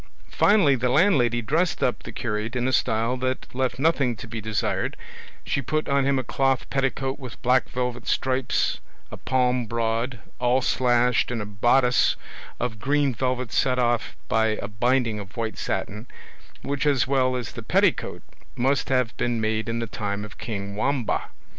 [0.31, 4.41] Finally the landlady dressed up the curate in a style that left nothing to be
[4.41, 4.97] desired;
[5.45, 8.79] she put on him a cloth petticoat with black velvet stripes
[9.11, 12.15] a palm broad, all slashed, and a bodice
[12.59, 16.07] of green velvet set off by a binding of white satin,
[16.63, 18.23] which as well as the petticoat
[18.55, 21.25] must have been made in the time of king Wamba.